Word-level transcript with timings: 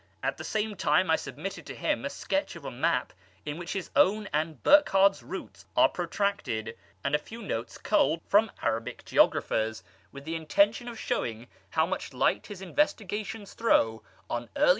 At 0.23 0.37
the 0.37 0.43
same 0.43 0.75
time 0.75 1.11
I 1.11 1.15
submitted 1.15 1.63
to 1.67 1.75
him 1.75 2.05
a 2.05 2.09
sketch 2.09 2.55
of 2.55 2.65
a 2.65 2.71
map 2.71 3.13
in 3.45 3.59
which 3.59 3.73
his 3.73 3.91
own 3.95 4.27
and 4.33 4.63
Burckhardts 4.63 5.21
routes 5.23 5.67
are 5.77 5.89
protracted, 5.89 6.75
and 7.03 7.13
a 7.13 7.19
few 7.19 7.39
notes 7.43 7.77
culled 7.77 8.21
from 8.25 8.49
Arabic 8.63 9.05
geographers, 9.05 9.83
with 10.11 10.25
the 10.25 10.35
intention 10.35 10.87
of 10.87 10.97
showing 10.97 11.45
how 11.69 11.85
much 11.85 12.13
light 12.13 12.47
his 12.47 12.63
investigations 12.63 13.53
throw 13.53 14.01
on 14.27 14.49
early 14.55 14.69
[p. 14.69 14.69